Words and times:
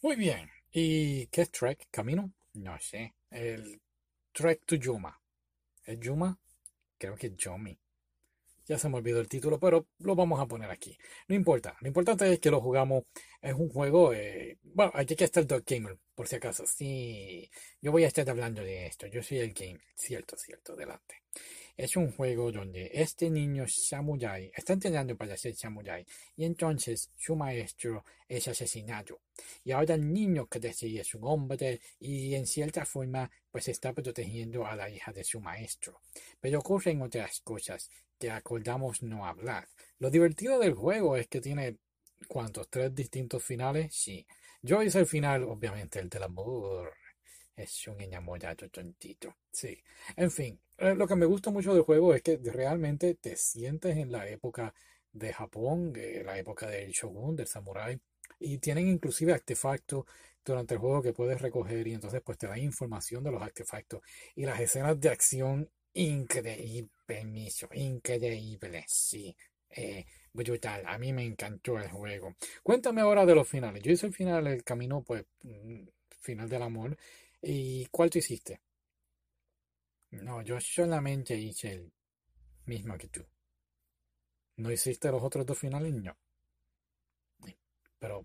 Muy 0.00 0.14
bien. 0.14 0.48
¿Y 0.70 1.26
qué 1.26 1.42
es 1.42 1.50
Trek? 1.50 1.88
¿Camino? 1.90 2.32
No 2.54 2.78
sé. 2.78 3.14
El 3.30 3.80
Trek 4.32 4.62
to 4.64 4.76
Yuma. 4.76 5.20
¿Es 5.84 5.98
Yuma? 5.98 6.38
Creo 6.96 7.16
que 7.16 7.26
es 7.28 7.36
Yomi. 7.36 7.76
Ya 8.66 8.78
se 8.78 8.88
me 8.88 8.96
olvidó 8.98 9.20
el 9.20 9.28
título, 9.28 9.58
pero 9.58 9.88
lo 9.98 10.14
vamos 10.14 10.40
a 10.40 10.46
poner 10.46 10.70
aquí. 10.70 10.96
No 11.26 11.34
importa. 11.34 11.76
Lo 11.80 11.88
importante 11.88 12.32
es 12.32 12.38
que 12.38 12.50
lo 12.50 12.60
jugamos. 12.60 13.04
Es 13.42 13.54
un 13.54 13.68
juego. 13.70 14.12
Eh, 14.12 14.47
bueno, 14.78 14.92
aquí 14.94 15.16
está 15.18 15.40
el 15.40 15.48
Dog 15.48 15.64
Gamer, 15.66 15.98
por 16.14 16.28
si 16.28 16.36
acaso. 16.36 16.64
Sí, 16.64 17.50
yo 17.80 17.90
voy 17.90 18.04
a 18.04 18.06
estar 18.06 18.30
hablando 18.30 18.62
de 18.62 18.86
esto. 18.86 19.08
Yo 19.08 19.24
soy 19.24 19.38
el 19.38 19.52
Gamer. 19.52 19.82
Cierto, 19.96 20.36
cierto. 20.36 20.74
Adelante. 20.74 21.16
Es 21.76 21.96
un 21.96 22.12
juego 22.12 22.52
donde 22.52 22.88
este 22.94 23.28
niño 23.28 23.66
samurai 23.66 24.52
está 24.54 24.74
entrenando 24.74 25.16
para 25.16 25.36
ser 25.36 25.56
samurai 25.56 26.06
y 26.36 26.44
entonces 26.44 27.10
su 27.16 27.34
maestro 27.34 28.04
es 28.28 28.46
asesinado. 28.46 29.20
Y 29.64 29.72
ahora 29.72 29.96
el 29.96 30.12
niño 30.12 30.46
crece 30.46 30.86
y 30.86 31.00
es 31.00 31.12
un 31.12 31.24
hombre 31.24 31.80
y 31.98 32.36
en 32.36 32.46
cierta 32.46 32.84
forma 32.84 33.28
pues 33.50 33.66
está 33.66 33.92
protegiendo 33.92 34.64
a 34.64 34.76
la 34.76 34.88
hija 34.88 35.12
de 35.12 35.24
su 35.24 35.40
maestro. 35.40 36.02
Pero 36.38 36.60
ocurren 36.60 37.02
otras 37.02 37.40
cosas 37.40 37.90
que 38.16 38.30
acordamos 38.30 39.02
no 39.02 39.26
hablar. 39.26 39.66
Lo 39.98 40.08
divertido 40.08 40.60
del 40.60 40.74
juego 40.74 41.16
es 41.16 41.26
que 41.26 41.40
tiene 41.40 41.78
¿cuántos? 42.26 42.68
¿Tres 42.68 42.94
distintos 42.94 43.44
finales? 43.44 43.94
Sí. 43.94 44.26
Yo 44.62 44.82
hice 44.82 45.00
el 45.00 45.06
final, 45.06 45.44
obviamente, 45.44 46.00
el 46.00 46.08
del 46.08 46.24
amor. 46.24 46.92
Es 47.56 47.86
un 47.88 48.00
enamorado 48.00 48.68
tontito. 48.70 49.36
Sí. 49.50 49.82
En 50.16 50.30
fin, 50.30 50.60
eh, 50.78 50.94
lo 50.94 51.08
que 51.08 51.16
me 51.16 51.26
gusta 51.26 51.50
mucho 51.50 51.74
del 51.74 51.82
juego 51.82 52.14
es 52.14 52.22
que 52.22 52.38
realmente 52.44 53.14
te 53.14 53.36
sientes 53.36 53.96
en 53.96 54.12
la 54.12 54.28
época 54.28 54.74
de 55.12 55.32
Japón, 55.32 55.92
de 55.92 56.22
la 56.24 56.38
época 56.38 56.68
del 56.68 56.92
shogun, 56.92 57.34
del 57.36 57.46
samurái, 57.48 58.00
y 58.38 58.58
tienen 58.58 58.88
inclusive 58.88 59.32
artefactos 59.32 60.04
durante 60.44 60.74
el 60.74 60.80
juego 60.80 61.02
que 61.02 61.12
puedes 61.12 61.40
recoger 61.40 61.86
y 61.86 61.94
entonces 61.94 62.22
pues 62.24 62.38
te 62.38 62.46
da 62.46 62.58
información 62.58 63.24
de 63.24 63.32
los 63.32 63.42
artefactos 63.42 64.00
y 64.34 64.44
las 64.46 64.60
escenas 64.60 64.98
de 65.00 65.08
acción 65.10 65.70
increíble, 65.94 66.88
increíble, 67.74 68.84
sí, 68.86 69.36
eh, 69.70 70.06
brutal, 70.32 70.82
a 70.86 70.98
mí 70.98 71.12
me 71.12 71.24
encantó 71.24 71.78
el 71.78 71.88
juego. 71.88 72.34
Cuéntame 72.62 73.00
ahora 73.00 73.26
de 73.26 73.34
los 73.34 73.48
finales, 73.48 73.82
yo 73.82 73.92
hice 73.92 74.06
el 74.06 74.14
final, 74.14 74.46
el 74.46 74.64
camino 74.64 75.02
pues, 75.02 75.24
mm, 75.42 75.84
final 76.20 76.48
del 76.48 76.62
amor, 76.62 76.96
¿y 77.42 77.86
cuál 77.86 78.10
tú 78.10 78.18
hiciste? 78.18 78.60
No, 80.10 80.42
yo 80.42 80.60
solamente 80.60 81.34
hice 81.36 81.72
el 81.72 81.92
mismo 82.66 82.96
que 82.98 83.08
tú. 83.08 83.24
¿No 84.56 84.70
hiciste 84.70 85.10
los 85.10 85.22
otros 85.22 85.46
dos 85.46 85.58
finales? 85.58 85.94
No. 85.94 86.16
Pero, 87.98 88.22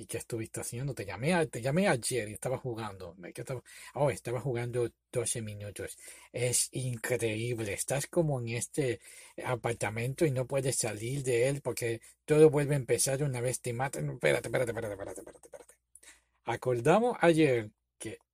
¿y 0.00 0.06
qué 0.06 0.18
estuviste 0.18 0.60
haciendo? 0.60 0.94
Te 0.94 1.04
llamé, 1.04 1.46
te 1.46 1.60
llamé 1.60 1.86
ayer 1.88 2.28
y 2.28 2.32
estaba 2.32 2.56
jugando. 2.58 3.16
Oh, 3.94 4.10
estaba 4.10 4.40
jugando 4.40 4.90
12 5.12 5.42
minutos. 5.42 5.98
Es 6.32 6.68
increíble. 6.72 7.74
Estás 7.74 8.06
como 8.06 8.40
en 8.40 8.48
este 8.48 9.00
apartamento 9.44 10.24
y 10.24 10.30
no 10.30 10.46
puedes 10.46 10.76
salir 10.76 11.22
de 11.22 11.48
él 11.48 11.60
porque 11.60 12.00
todo 12.24 12.48
vuelve 12.50 12.74
a 12.74 12.78
empezar 12.78 13.22
una 13.22 13.40
vez 13.40 13.60
te 13.60 13.72
matan. 13.72 14.10
Espérate, 14.10 14.48
espérate, 14.48 14.70
espérate, 14.70 14.94
espérate, 14.94 15.20
espérate, 15.20 15.46
espérate. 15.46 15.74
Acordamos 16.44 17.16
ayer 17.20 17.70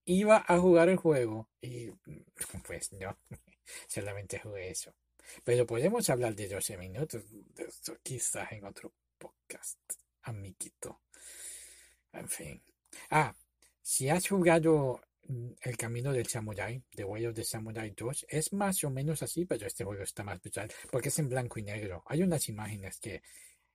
iba 0.06 0.44
a 0.46 0.58
jugar 0.58 0.88
el 0.88 0.96
juego 0.96 1.48
y 1.60 1.90
pues 2.66 2.92
no, 2.92 3.18
solamente 3.88 4.38
jugué 4.38 4.70
eso. 4.70 4.94
Pero 5.42 5.66
podemos 5.66 6.08
hablar 6.08 6.36
de 6.36 6.48
12 6.48 6.78
minutos 6.78 7.24
de 7.28 7.64
esto 7.64 7.98
quizás 8.02 8.52
en 8.52 8.64
otro 8.64 8.92
podcast, 9.18 9.80
amiguito. 10.22 11.00
En 12.16 12.28
fin. 12.28 12.62
Ah, 13.10 13.34
si 13.82 14.08
has 14.08 14.26
jugado 14.28 15.00
mm, 15.28 15.52
El 15.60 15.76
Camino 15.76 16.12
del 16.12 16.26
Samurai, 16.26 16.82
The 16.90 17.04
Way 17.04 17.26
of 17.26 17.34
the 17.34 17.44
Samurai 17.44 17.90
2, 17.90 18.26
es 18.28 18.52
más 18.52 18.82
o 18.84 18.90
menos 18.90 19.22
así, 19.22 19.44
pero 19.44 19.66
este 19.66 19.84
juego 19.84 20.02
está 20.02 20.24
más 20.24 20.40
brutal 20.40 20.72
porque 20.90 21.08
es 21.08 21.18
en 21.18 21.28
blanco 21.28 21.58
y 21.58 21.62
negro. 21.62 22.02
Hay 22.06 22.22
unas 22.22 22.48
imágenes 22.48 22.98
que 22.98 23.22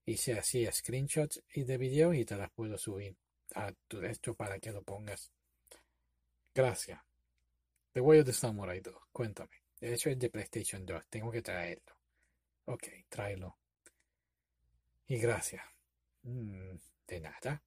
hice 0.05 0.33
así, 0.37 0.65
screenshots 0.71 1.43
y 1.53 1.63
de 1.63 1.77
video 1.77 2.13
y 2.13 2.25
te 2.25 2.35
las 2.35 2.51
puedo 2.51 2.77
subir 2.77 3.15
a 3.55 3.71
tu 3.87 4.01
esto 4.01 4.33
para 4.35 4.59
que 4.59 4.71
lo 4.71 4.83
pongas. 4.83 5.31
Gracias. 6.53 6.99
The 7.93 8.01
Way 8.01 8.19
of 8.19 8.25
the 8.25 8.33
Samurai 8.33 8.79
2. 8.81 8.95
Cuéntame. 9.11 9.61
Hecho 9.79 10.09
es 10.09 10.19
de 10.19 10.29
PlayStation 10.29 10.85
2. 10.85 11.07
Tengo 11.09 11.31
que 11.31 11.41
traerlo. 11.41 11.95
Ok, 12.65 12.87
tráelo. 13.09 13.57
Y 15.07 15.17
gracias. 15.17 15.63
Mm, 16.23 16.75
de 17.07 17.19
nada. 17.19 17.61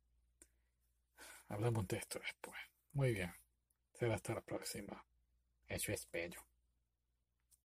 Hablamos 1.55 1.87
de 1.87 1.99
esto 1.99 2.19
después. 2.19 2.61
Muy 2.95 3.13
bien. 3.13 3.33
Será 3.93 4.17
hasta 4.17 4.35
la 4.35 4.41
próxima. 4.41 5.07
Eso 5.69 5.93
espero. 5.93 6.45